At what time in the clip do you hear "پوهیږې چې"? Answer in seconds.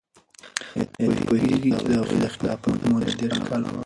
1.27-1.85